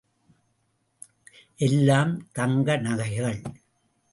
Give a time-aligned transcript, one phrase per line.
[1.59, 3.39] எல்லாம் தங்க நகைகள்!